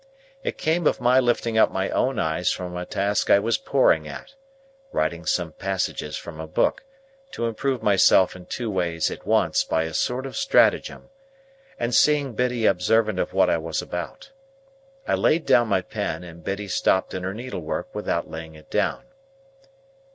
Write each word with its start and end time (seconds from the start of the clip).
It 0.41 0.57
came 0.57 0.87
of 0.87 0.99
my 0.99 1.19
lifting 1.19 1.59
up 1.59 1.69
my 1.71 1.91
own 1.91 2.17
eyes 2.17 2.49
from 2.51 2.75
a 2.75 2.87
task 2.87 3.29
I 3.29 3.37
was 3.37 3.59
poring 3.59 4.07
at—writing 4.07 5.27
some 5.27 5.51
passages 5.51 6.17
from 6.17 6.39
a 6.39 6.47
book, 6.47 6.83
to 7.33 7.45
improve 7.45 7.83
myself 7.83 8.35
in 8.35 8.47
two 8.47 8.71
ways 8.71 9.11
at 9.11 9.27
once 9.27 9.63
by 9.63 9.83
a 9.83 9.93
sort 9.93 10.25
of 10.25 10.35
stratagem—and 10.35 11.93
seeing 11.93 12.33
Biddy 12.33 12.65
observant 12.65 13.19
of 13.19 13.31
what 13.31 13.47
I 13.51 13.59
was 13.59 13.79
about. 13.79 14.31
I 15.07 15.13
laid 15.13 15.45
down 15.45 15.67
my 15.67 15.81
pen, 15.83 16.23
and 16.23 16.43
Biddy 16.43 16.67
stopped 16.67 17.13
in 17.13 17.21
her 17.21 17.35
needlework 17.35 17.93
without 17.93 18.27
laying 18.27 18.55
it 18.55 18.71
down. 18.71 19.03